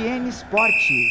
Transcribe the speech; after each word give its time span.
FN 0.00 0.26
Esporte. 0.26 1.10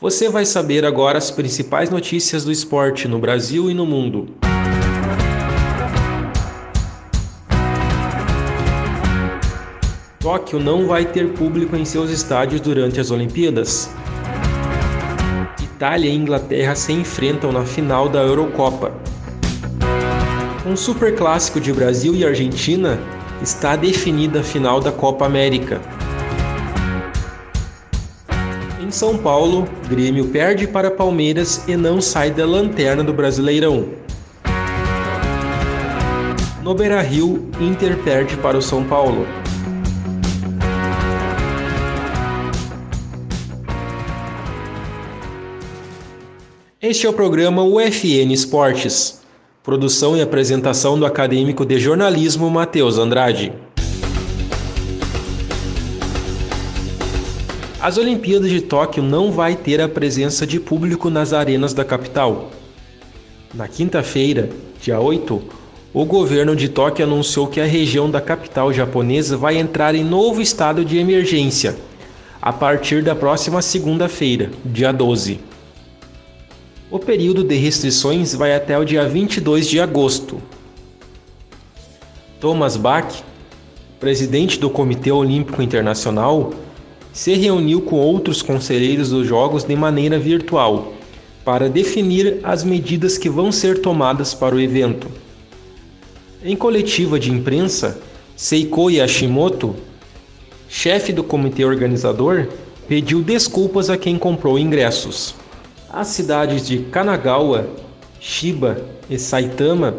Você 0.00 0.30
vai 0.30 0.46
saber 0.46 0.82
agora 0.86 1.18
as 1.18 1.30
principais 1.30 1.90
notícias 1.90 2.42
do 2.42 2.50
esporte 2.50 3.06
no 3.06 3.18
Brasil 3.18 3.70
e 3.70 3.74
no 3.74 3.84
mundo. 3.84 4.34
Tóquio 10.20 10.58
não 10.58 10.86
vai 10.86 11.04
ter 11.04 11.34
público 11.34 11.76
em 11.76 11.84
seus 11.84 12.08
estádios 12.08 12.62
durante 12.62 12.98
as 12.98 13.10
Olimpíadas. 13.10 13.90
Itália 15.62 16.08
e 16.08 16.14
Inglaterra 16.14 16.74
se 16.74 16.94
enfrentam 16.94 17.52
na 17.52 17.66
final 17.66 18.08
da 18.08 18.20
Eurocopa. 18.20 18.90
Um 20.66 20.74
super 20.74 21.14
clássico 21.14 21.60
de 21.60 21.74
Brasil 21.74 22.14
e 22.14 22.24
Argentina 22.24 22.98
está 23.42 23.76
definida 23.76 24.40
a 24.40 24.42
final 24.42 24.80
da 24.80 24.90
Copa 24.90 25.26
América. 25.26 25.93
Em 28.84 28.90
São 28.90 29.16
Paulo, 29.16 29.66
Grêmio 29.88 30.26
perde 30.26 30.66
para 30.66 30.90
Palmeiras 30.90 31.66
e 31.66 31.74
não 31.74 32.02
sai 32.02 32.30
da 32.30 32.44
lanterna 32.44 33.02
do 33.02 33.14
Brasileirão. 33.14 33.88
No 36.62 36.74
Beira-Rio, 36.74 37.48
Inter 37.58 37.96
perde 38.04 38.36
para 38.36 38.58
o 38.58 38.60
São 38.60 38.84
Paulo. 38.84 39.26
Este 46.78 47.06
é 47.06 47.08
o 47.08 47.14
programa 47.14 47.62
UFN 47.62 48.34
Esportes. 48.34 49.22
Produção 49.62 50.14
e 50.14 50.20
apresentação 50.20 50.98
do 50.98 51.06
acadêmico 51.06 51.64
de 51.64 51.78
jornalismo 51.78 52.50
Matheus 52.50 52.98
Andrade. 52.98 53.50
As 57.84 57.98
Olimpíadas 57.98 58.48
de 58.48 58.62
Tóquio 58.62 59.02
não 59.02 59.30
vai 59.30 59.54
ter 59.54 59.78
a 59.78 59.86
presença 59.86 60.46
de 60.46 60.58
público 60.58 61.10
nas 61.10 61.34
arenas 61.34 61.74
da 61.74 61.84
capital. 61.84 62.50
Na 63.52 63.68
quinta-feira, 63.68 64.48
dia 64.80 64.98
8, 64.98 65.42
o 65.92 66.04
governo 66.06 66.56
de 66.56 66.70
Tóquio 66.70 67.04
anunciou 67.04 67.46
que 67.46 67.60
a 67.60 67.66
região 67.66 68.10
da 68.10 68.22
capital 68.22 68.72
japonesa 68.72 69.36
vai 69.36 69.58
entrar 69.58 69.94
em 69.94 70.02
novo 70.02 70.40
estado 70.40 70.82
de 70.82 70.96
emergência 70.96 71.76
a 72.40 72.54
partir 72.54 73.02
da 73.02 73.14
próxima 73.14 73.60
segunda-feira, 73.60 74.50
dia 74.64 74.90
12. 74.90 75.38
O 76.90 76.98
período 76.98 77.44
de 77.44 77.56
restrições 77.56 78.34
vai 78.34 78.54
até 78.54 78.78
o 78.78 78.84
dia 78.86 79.06
22 79.06 79.68
de 79.68 79.78
agosto. 79.78 80.40
Thomas 82.40 82.78
Bach, 82.78 83.22
presidente 84.00 84.58
do 84.58 84.70
Comitê 84.70 85.12
Olímpico 85.12 85.60
Internacional, 85.60 86.50
se 87.14 87.32
reuniu 87.34 87.80
com 87.80 87.94
outros 87.96 88.42
conselheiros 88.42 89.10
dos 89.10 89.26
Jogos 89.26 89.62
de 89.62 89.76
maneira 89.76 90.18
virtual 90.18 90.92
para 91.44 91.68
definir 91.68 92.40
as 92.42 92.64
medidas 92.64 93.16
que 93.16 93.30
vão 93.30 93.52
ser 93.52 93.80
tomadas 93.80 94.34
para 94.34 94.54
o 94.54 94.60
evento. 94.60 95.06
Em 96.42 96.56
coletiva 96.56 97.18
de 97.18 97.30
imprensa, 97.30 98.00
Seiko 98.34 98.90
Yashimoto, 98.90 99.76
chefe 100.68 101.12
do 101.12 101.22
comitê 101.22 101.64
organizador, 101.64 102.48
pediu 102.88 103.22
desculpas 103.22 103.88
a 103.88 103.96
quem 103.96 104.18
comprou 104.18 104.58
ingressos. 104.58 105.36
As 105.88 106.08
cidades 106.08 106.66
de 106.66 106.78
Kanagawa, 106.78 107.68
Shiba 108.18 108.84
e 109.08 109.20
Saitama 109.20 109.98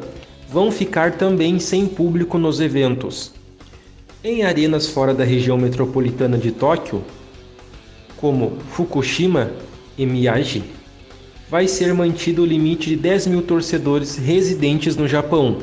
vão 0.50 0.70
ficar 0.70 1.14
também 1.14 1.60
sem 1.60 1.88
público 1.88 2.38
nos 2.38 2.60
eventos. 2.60 3.35
Em 4.28 4.42
arenas 4.42 4.88
fora 4.88 5.14
da 5.14 5.24
região 5.24 5.56
metropolitana 5.56 6.36
de 6.36 6.52
Tóquio, 6.52 7.04
como 8.18 8.54
Fukushima 8.72 9.52
e 9.96 10.04
Miyagi, 10.04 10.64
vai 11.48 11.68
ser 11.68 11.94
mantido 11.94 12.42
o 12.42 12.46
limite 12.46 12.90
de 12.90 12.96
10 12.96 13.28
mil 13.28 13.44
torcedores 13.44 14.18
residentes 14.18 14.96
no 14.96 15.08
Japão, 15.08 15.60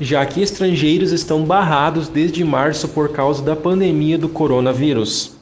já 0.00 0.24
que 0.24 0.40
estrangeiros 0.40 1.12
estão 1.12 1.44
barrados 1.44 2.08
desde 2.08 2.42
março 2.42 2.88
por 2.88 3.10
causa 3.10 3.42
da 3.42 3.54
pandemia 3.54 4.16
do 4.16 4.30
coronavírus. 4.30 5.36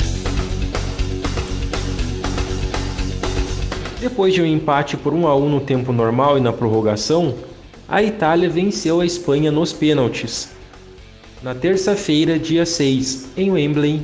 Depois 4.00 4.34
de 4.34 4.42
um 4.42 4.46
empate 4.46 4.96
por 4.96 5.14
1 5.14 5.28
a 5.28 5.36
1 5.36 5.48
no 5.48 5.60
tempo 5.60 5.92
normal 5.92 6.38
e 6.38 6.40
na 6.40 6.52
prorrogação, 6.52 7.36
a 7.88 8.02
Itália 8.02 8.50
venceu 8.50 9.00
a 9.00 9.06
Espanha 9.06 9.52
nos 9.52 9.72
pênaltis. 9.72 10.54
Na 11.44 11.54
terça-feira, 11.54 12.38
dia 12.38 12.64
6, 12.64 13.32
em 13.36 13.50
Wembley, 13.50 14.00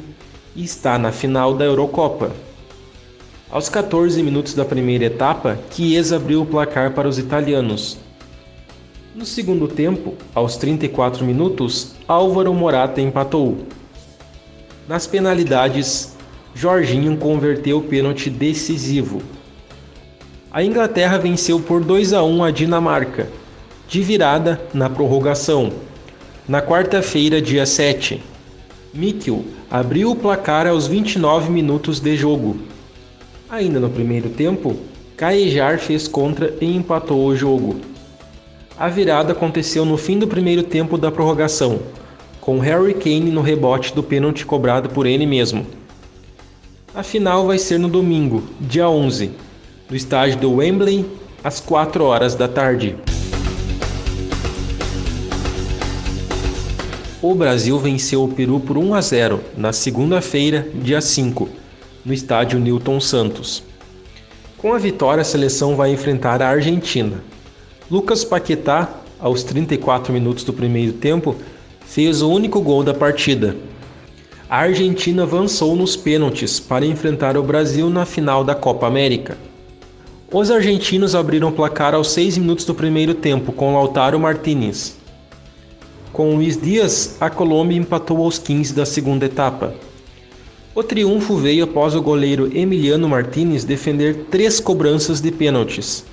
e 0.55 0.63
está 0.63 0.99
na 0.99 1.11
final 1.11 1.55
da 1.55 1.65
Eurocopa. 1.65 2.33
Aos 3.51 3.67
14 3.71 4.23
minutos 4.23 4.53
da 4.53 4.63
primeira 4.63 5.07
etapa, 5.07 5.59
Chiesa 5.71 6.17
abriu 6.17 6.43
o 6.43 6.47
placar 6.47 6.93
para 6.93 7.09
os 7.09 7.19
italianos. 7.19 7.97
No 9.17 9.25
segundo 9.25 9.67
tempo, 9.67 10.17
aos 10.35 10.59
34 10.59 11.25
minutos, 11.25 11.95
Álvaro 12.07 12.53
Morata 12.53 13.01
empatou. 13.01 13.57
Nas 14.87 15.07
penalidades, 15.07 16.15
Jorginho 16.55 17.17
converteu 17.17 17.79
o 17.79 17.83
pênalti 17.83 18.29
decisivo. 18.29 19.23
A 20.53 20.63
Inglaterra 20.63 21.17
venceu 21.17 21.59
por 21.59 21.83
2 21.83 22.13
a 22.13 22.23
1 22.23 22.45
a 22.45 22.51
Dinamarca, 22.51 23.31
de 23.89 24.03
virada 24.03 24.61
na 24.75 24.91
prorrogação. 24.91 25.73
Na 26.49 26.61
quarta-feira, 26.61 27.41
dia 27.41 27.65
7, 27.65 28.23
Mikkel 28.93 29.45
abriu 29.71 30.11
o 30.11 30.17
placar 30.17 30.67
aos 30.67 30.87
29 30.87 31.51
minutos 31.51 32.01
de 32.01 32.17
jogo. 32.17 32.57
Ainda 33.49 33.79
no 33.79 33.89
primeiro 33.89 34.31
tempo, 34.31 34.77
Caejar 35.17 35.79
fez 35.79 36.09
contra 36.09 36.55
e 36.61 36.67
empatou 36.75 37.25
o 37.27 37.37
jogo. 37.37 37.77
A 38.77 38.89
virada 38.89 39.33
aconteceu 39.33 39.85
no 39.85 39.97
fim 39.97 40.19
do 40.19 40.27
primeiro 40.27 40.63
tempo 40.63 40.97
da 40.97 41.11
prorrogação, 41.11 41.81
com 42.41 42.59
Harry 42.59 42.95
Kane 42.95 43.31
no 43.31 43.43
rebote 43.43 43.95
do 43.95 44.03
pênalti 44.03 44.47
cobrado 44.47 44.89
por 44.89 45.07
ele 45.07 45.27
mesmo. 45.27 45.67
A 46.95 47.03
final 47.03 47.47
vai 47.47 47.59
ser 47.59 47.79
no 47.79 47.89
domingo, 47.89 48.43
dia 48.61 48.89
11, 48.89 49.31
no 49.89 49.95
estádio 49.95 50.39
do 50.39 50.55
Wembley, 50.57 51.05
às 51.45 51.61
4 51.61 52.03
horas 52.03 52.35
da 52.35 52.49
tarde. 52.49 52.97
O 57.23 57.35
Brasil 57.35 57.79
venceu 57.79 58.25
o 58.25 58.29
Peru 58.29 58.59
por 58.59 58.79
1 58.79 58.95
a 58.95 59.01
0 59.03 59.41
na 59.55 59.75
segunda-feira, 59.75 60.67
dia 60.75 61.03
5, 61.03 61.51
no 62.03 62.15
estádio 62.15 62.59
Newton 62.59 62.99
Santos. 62.99 63.63
Com 64.57 64.73
a 64.73 64.79
vitória, 64.79 65.21
a 65.21 65.25
seleção 65.25 65.77
vai 65.77 65.93
enfrentar 65.93 66.41
a 66.41 66.49
Argentina. 66.49 67.23
Lucas 67.91 68.25
Paquetá, 68.25 68.89
aos 69.19 69.43
34 69.43 70.15
minutos 70.15 70.45
do 70.45 70.55
primeiro 70.55 70.95
tempo, 70.95 71.37
fez 71.85 72.23
o 72.23 72.31
único 72.31 72.59
gol 72.63 72.83
da 72.83 72.95
partida. 72.95 73.55
A 74.49 74.61
Argentina 74.61 75.25
avançou 75.25 75.77
nos 75.77 75.97
pênaltis 75.97 76.59
para 76.59 76.87
enfrentar 76.87 77.37
o 77.37 77.43
Brasil 77.43 77.91
na 77.91 78.07
final 78.07 78.43
da 78.43 78.55
Copa 78.55 78.87
América. 78.87 79.37
Os 80.33 80.51
argentinos 80.51 81.15
abriram 81.15 81.49
o 81.49 81.53
placar 81.53 81.95
aos 81.95 82.13
6 82.13 82.39
minutos 82.39 82.65
do 82.65 82.75
primeiro 82.75 83.13
tempo 83.13 83.53
com 83.53 83.75
Lautaro 83.75 84.19
Martinez. 84.19 85.00
Com 86.21 86.35
Luiz 86.35 86.61
Dias, 86.61 87.17
a 87.19 87.31
Colômbia 87.31 87.79
empatou 87.79 88.23
aos 88.23 88.39
15 88.39 88.75
da 88.75 88.85
segunda 88.85 89.25
etapa. 89.25 89.73
O 90.75 90.83
triunfo 90.83 91.35
veio 91.37 91.65
após 91.65 91.95
o 91.95 92.03
goleiro 92.03 92.55
Emiliano 92.55 93.09
Martinez 93.09 93.65
defender 93.65 94.27
três 94.31 94.61
cobranças 94.61 95.23
de 95.23 95.33
pênaltis. 95.33 96.05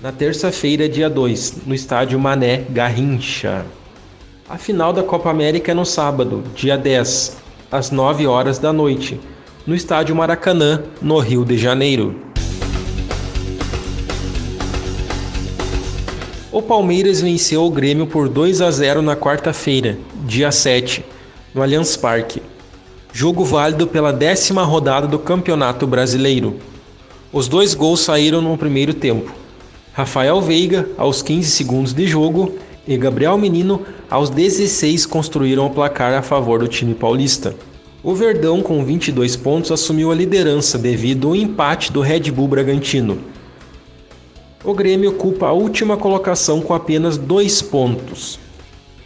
Na 0.00 0.12
terça-feira, 0.12 0.88
dia 0.88 1.10
2, 1.10 1.66
no 1.66 1.74
estádio 1.74 2.16
Mané 2.16 2.58
Garrincha. 2.70 3.66
A 4.48 4.56
final 4.56 4.92
da 4.92 5.02
Copa 5.02 5.30
América 5.30 5.72
é 5.72 5.74
no 5.74 5.84
sábado, 5.84 6.44
dia 6.54 6.78
10, 6.78 7.36
às 7.72 7.90
9 7.90 8.28
horas 8.28 8.60
da 8.60 8.72
noite, 8.72 9.18
no 9.66 9.74
estádio 9.74 10.14
Maracanã, 10.14 10.84
no 11.02 11.18
Rio 11.18 11.44
de 11.44 11.58
Janeiro. 11.58 12.23
O 16.54 16.62
Palmeiras 16.62 17.20
venceu 17.20 17.64
o 17.64 17.68
Grêmio 17.68 18.06
por 18.06 18.28
2 18.28 18.60
a 18.60 18.70
0 18.70 19.02
na 19.02 19.16
quarta-feira, 19.16 19.98
dia 20.24 20.52
7, 20.52 21.04
no 21.52 21.60
Allianz 21.60 21.96
Parque. 21.96 22.40
Jogo 23.12 23.44
válido 23.44 23.88
pela 23.88 24.12
décima 24.12 24.62
rodada 24.62 25.08
do 25.08 25.18
Campeonato 25.18 25.84
Brasileiro. 25.84 26.54
Os 27.32 27.48
dois 27.48 27.74
gols 27.74 28.02
saíram 28.02 28.40
no 28.40 28.56
primeiro 28.56 28.94
tempo. 28.94 29.34
Rafael 29.92 30.40
Veiga, 30.40 30.88
aos 30.96 31.22
15 31.22 31.50
segundos 31.50 31.92
de 31.92 32.06
jogo, 32.06 32.54
e 32.86 32.96
Gabriel 32.96 33.36
Menino, 33.36 33.82
aos 34.08 34.30
16, 34.30 35.06
construíram 35.06 35.66
o 35.66 35.70
placar 35.70 36.14
a 36.14 36.22
favor 36.22 36.60
do 36.60 36.68
time 36.68 36.94
paulista. 36.94 37.52
O 38.00 38.14
Verdão, 38.14 38.62
com 38.62 38.84
22 38.84 39.34
pontos, 39.34 39.72
assumiu 39.72 40.12
a 40.12 40.14
liderança 40.14 40.78
devido 40.78 41.26
ao 41.26 41.34
empate 41.34 41.90
do 41.90 42.00
Red 42.00 42.30
Bull 42.30 42.46
Bragantino. 42.46 43.18
O 44.64 44.72
Grêmio 44.72 45.10
ocupa 45.10 45.48
a 45.48 45.52
última 45.52 45.94
colocação 45.94 46.62
com 46.62 46.72
apenas 46.72 47.18
dois 47.18 47.60
pontos. 47.60 48.38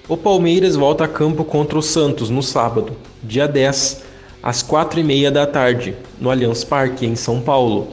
O 0.09 0.17
Palmeiras 0.17 0.77
volta 0.77 1.03
a 1.03 1.09
campo 1.09 1.43
contra 1.45 1.77
o 1.77 1.83
Santos 1.83 2.31
no 2.31 2.45
sábado, 2.45 2.93
dia 3.25 3.49
10, 3.49 4.05
às 4.41 4.63
quatro 4.63 5.01
e 5.01 5.03
meia 5.03 5.33
da 5.33 5.49
tarde, 5.49 5.97
no 6.21 6.31
Allianz 6.31 6.63
Parque, 6.63 7.05
em 7.05 7.17
São 7.17 7.41
Paulo. 7.41 7.89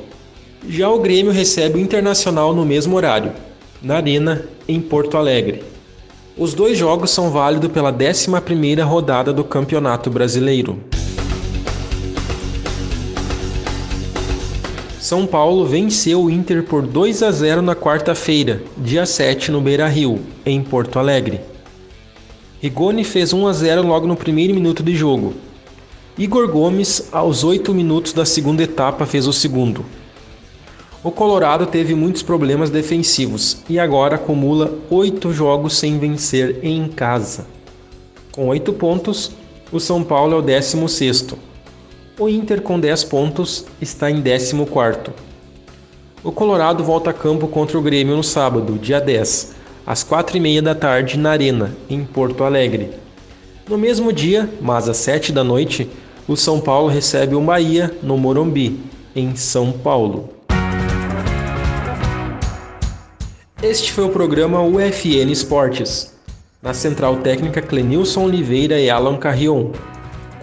Já 0.69 0.87
o 0.91 0.99
Grêmio 0.99 1.31
recebe 1.31 1.79
o 1.79 1.81
Internacional 1.81 2.53
no 2.53 2.63
mesmo 2.63 2.95
horário, 2.95 3.31
na 3.81 3.95
Arena, 3.95 4.45
em 4.67 4.79
Porto 4.79 5.17
Alegre. 5.17 5.63
Os 6.37 6.53
dois 6.53 6.77
jogos 6.77 7.09
são 7.09 7.31
válidos 7.31 7.71
pela 7.71 7.91
11ª 7.91 8.83
rodada 8.83 9.33
do 9.33 9.43
Campeonato 9.43 10.11
Brasileiro. 10.11 10.79
São 15.05 15.27
Paulo 15.27 15.67
venceu 15.67 16.23
o 16.23 16.31
Inter 16.31 16.63
por 16.63 16.81
2 16.81 17.21
a 17.21 17.29
0 17.29 17.61
na 17.61 17.75
quarta-feira, 17.75 18.63
dia 18.75 19.05
7 19.05 19.51
no 19.51 19.61
Beira-Rio, 19.61 20.19
em 20.43 20.63
Porto 20.63 20.97
Alegre. 20.97 21.41
Rigoni 22.59 23.03
fez 23.03 23.31
1 23.31 23.45
a 23.45 23.53
0 23.53 23.83
logo 23.83 24.07
no 24.07 24.15
primeiro 24.15 24.55
minuto 24.55 24.81
de 24.81 24.95
jogo. 24.95 25.35
Igor 26.17 26.47
Gomes, 26.47 27.09
aos 27.11 27.43
8 27.43 27.71
minutos 27.71 28.13
da 28.13 28.25
segunda 28.25 28.63
etapa, 28.63 29.05
fez 29.05 29.27
o 29.27 29.31
segundo. 29.31 29.85
O 31.03 31.11
Colorado 31.11 31.67
teve 31.67 31.93
muitos 31.93 32.23
problemas 32.23 32.71
defensivos 32.71 33.59
e 33.69 33.77
agora 33.77 34.15
acumula 34.15 34.73
8 34.89 35.31
jogos 35.31 35.77
sem 35.77 35.99
vencer 35.99 36.61
em 36.63 36.87
casa. 36.87 37.45
Com 38.31 38.47
8 38.47 38.73
pontos, 38.73 39.31
o 39.71 39.79
São 39.79 40.03
Paulo 40.03 40.33
é 40.33 40.39
o 40.39 40.41
16º 40.41 41.37
o 42.17 42.29
Inter, 42.29 42.61
com 42.61 42.79
10 42.79 43.03
pontos, 43.05 43.65
está 43.81 44.09
em 44.09 44.21
14. 44.21 44.63
O 46.23 46.31
Colorado 46.31 46.83
volta 46.83 47.09
a 47.09 47.13
campo 47.13 47.47
contra 47.47 47.77
o 47.77 47.81
Grêmio 47.81 48.15
no 48.15 48.23
sábado, 48.23 48.79
dia 48.79 49.01
10, 49.01 49.53
às 49.85 50.03
4h30 50.03 50.61
da 50.61 50.73
tarde, 50.73 51.19
na 51.19 51.31
Arena, 51.31 51.75
em 51.89 52.03
Porto 52.05 52.43
Alegre. 52.43 52.91
No 53.67 53.77
mesmo 53.77 54.13
dia, 54.13 54.49
mas 54.61 54.87
às 54.87 54.97
7 54.97 55.31
da 55.31 55.43
noite, 55.43 55.89
o 56.27 56.35
São 56.35 56.59
Paulo 56.59 56.87
recebe 56.87 57.35
o 57.35 57.41
Bahia 57.41 57.95
no 58.01 58.17
Morumbi, 58.17 58.79
em 59.15 59.35
São 59.35 59.71
Paulo. 59.71 60.29
Este 63.61 63.91
foi 63.91 64.05
o 64.05 64.09
programa 64.09 64.61
UFN 64.61 65.31
Esportes. 65.31 66.13
Na 66.61 66.73
central 66.73 67.17
técnica 67.17 67.61
Clenilson 67.61 68.25
Oliveira 68.25 68.79
e 68.79 68.89
Alan 68.89 69.17
Carrion 69.17 69.71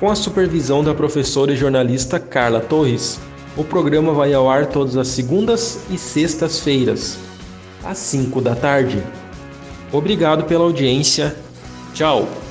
com 0.03 0.11
a 0.11 0.17
supervisão 0.17 0.83
da 0.83 0.93
professora 0.93 1.53
e 1.53 1.57
jornalista 1.57 2.19
Carla 2.19 2.61
Torres. 2.61 3.21
O 3.57 3.63
programa 3.63 4.13
vai 4.13 4.35
ao 4.35 4.51
ar 4.51 4.67
todas 4.67 4.97
as 4.97 5.07
segundas 5.07 5.85
e 5.89 5.97
sextas-feiras, 5.97 7.17
às 7.85 7.99
5 7.99 8.41
da 8.41 8.57
tarde. 8.57 9.01
Obrigado 9.93 10.43
pela 10.43 10.65
audiência. 10.65 11.37
Tchau! 11.95 12.42